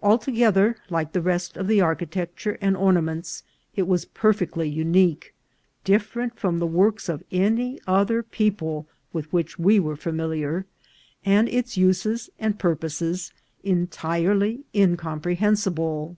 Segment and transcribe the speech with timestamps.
[0.00, 3.42] Altogether, like the rest of the architecture and ornaments,
[3.74, 5.34] it was perfectly unique,
[5.82, 10.66] different from the works of any other people with which we were familiar,
[11.24, 13.32] and its uses and purposes
[13.64, 16.16] entirely incomprehensible.